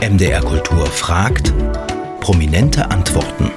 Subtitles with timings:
[0.00, 1.52] MDR Kultur fragt,
[2.20, 3.50] prominente Antworten.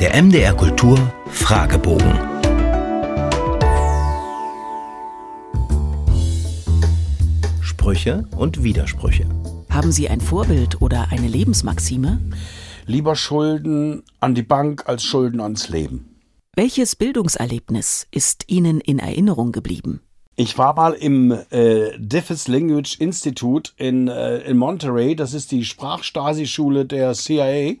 [0.00, 0.98] Der MDR Kultur
[1.30, 2.12] Fragebogen.
[7.60, 9.28] Sprüche und Widersprüche.
[9.70, 12.20] Haben Sie ein Vorbild oder eine Lebensmaxime?
[12.86, 16.16] Lieber Schulden an die Bank als Schulden ans Leben.
[16.56, 20.00] Welches Bildungserlebnis ist Ihnen in Erinnerung geblieben?
[20.40, 25.64] Ich war mal im äh, Diffus Language Institute in, äh, in Monterey, das ist die
[25.64, 27.72] Sprachstasi-Schule der CIA,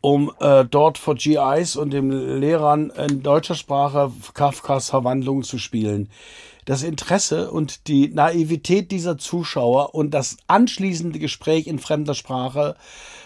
[0.00, 6.08] um äh, dort vor GIs und den Lehrern in deutscher Sprache Kafkas Verwandlung zu spielen.
[6.66, 12.76] Das Interesse und die Naivität dieser Zuschauer und das anschließende Gespräch in fremder Sprache,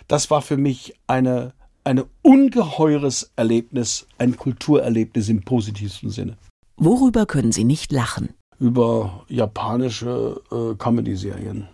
[0.09, 1.53] das war für mich eine,
[1.85, 6.39] eine ungeheures Erlebnis, ein Kulturerlebnis im positivsten Sinne.
[6.79, 8.31] Worüber können Sie nicht lachen?
[8.59, 11.69] Über japanische äh, Comedy-Serien.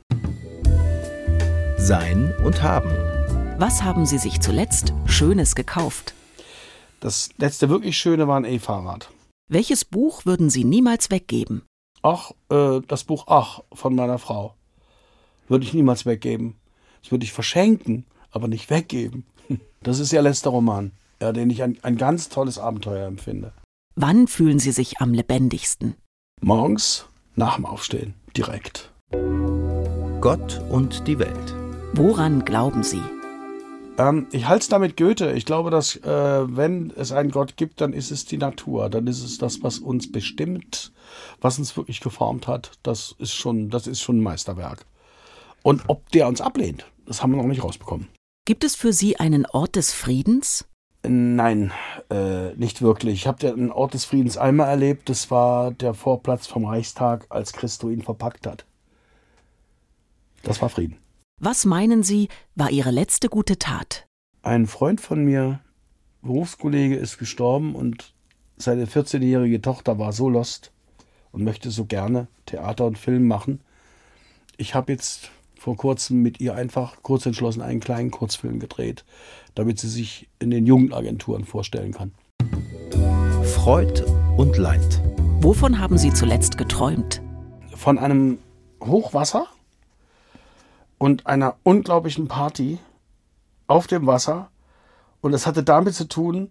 [1.77, 2.91] Sein und haben.
[3.59, 6.15] Was haben Sie sich zuletzt Schönes gekauft?
[7.01, 9.11] Das letzte wirklich Schöne war ein E-Fahrrad.
[9.49, 11.63] Welches Buch würden Sie niemals weggeben?
[12.03, 14.55] Ach, äh, das Buch Ach von meiner Frau.
[15.49, 16.57] Würde ich niemals weggeben.
[17.03, 19.25] Das würde ich verschenken, aber nicht weggeben.
[19.85, 23.53] Das ist ihr letzter Roman, ja, den ich ein, ein ganz tolles Abenteuer empfinde.
[23.97, 25.97] Wann fühlen Sie sich am lebendigsten?
[26.45, 28.91] Morgens nach dem Aufstehen, direkt.
[30.21, 31.55] Gott und die Welt.
[31.93, 33.01] Woran glauben Sie?
[33.97, 35.31] Ähm, ich halte es damit Goethe.
[35.35, 38.91] Ich glaube, dass äh, wenn es einen Gott gibt, dann ist es die Natur.
[38.91, 40.93] Dann ist es das, was uns bestimmt,
[41.41, 42.73] was uns wirklich geformt hat.
[42.83, 44.85] Das ist schon, das ist schon ein Meisterwerk.
[45.63, 48.09] Und ob der uns ablehnt, das haben wir noch nicht rausbekommen.
[48.47, 50.65] Gibt es für Sie einen Ort des Friedens?
[51.05, 51.73] Nein,
[52.13, 53.15] äh, nicht wirklich.
[53.15, 55.09] Ich habe den Ort des Friedens einmal erlebt.
[55.09, 58.67] Das war der Vorplatz vom Reichstag, als Christo ihn verpackt hat.
[60.43, 60.99] Das war Frieden.
[61.41, 64.07] Was meinen Sie, war Ihre letzte gute Tat?
[64.43, 65.61] Ein Freund von mir,
[66.21, 68.13] Berufskollege, ist gestorben und
[68.57, 70.73] seine 14-jährige Tochter war so lost
[71.31, 73.61] und möchte so gerne Theater und Film machen.
[74.57, 75.31] Ich habe jetzt
[75.63, 79.05] vor kurzem mit ihr einfach kurz entschlossen einen kleinen Kurzfilm gedreht,
[79.55, 82.11] damit sie sich in den Jugendagenturen vorstellen kann.
[83.45, 84.03] Freud
[84.37, 85.01] und Leid.
[85.41, 87.23] Wovon haben Sie zuletzt geträumt?
[87.77, 88.39] Von einem
[88.83, 89.47] Hochwasser
[90.99, 92.81] und einer unglaublichen Party
[93.69, 94.51] auf dem Wasser.
[95.21, 96.51] Und es hatte damit zu tun,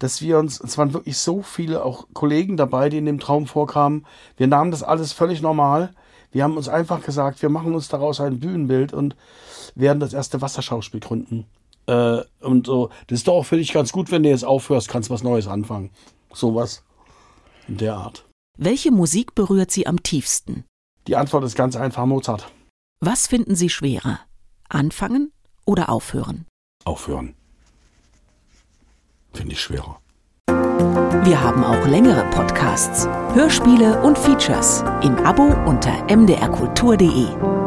[0.00, 3.46] dass wir uns, es waren wirklich so viele auch Kollegen dabei, die in dem Traum
[3.46, 4.06] vorkamen.
[4.36, 5.94] Wir nahmen das alles völlig normal.
[6.32, 9.16] Wir haben uns einfach gesagt, wir machen uns daraus ein Bühnenbild und
[9.74, 11.46] werden das erste Wasserschauspiel gründen.
[11.86, 14.88] Äh, und so, das ist doch auch für dich ganz gut, wenn du jetzt aufhörst,
[14.88, 15.90] kannst was Neues anfangen.
[16.32, 16.82] Sowas
[17.66, 18.26] in der Art.
[18.58, 20.64] Welche Musik berührt Sie am tiefsten?
[21.06, 22.50] Die Antwort ist ganz einfach Mozart.
[23.00, 24.20] Was finden Sie schwerer?
[24.68, 25.32] Anfangen
[25.64, 26.46] oder aufhören?
[26.84, 27.34] Aufhören.
[29.32, 30.00] Finde ich schwerer.
[31.24, 37.59] Wir haben auch längere Podcasts, Hörspiele und Features im Abo unter mdrkultur.de.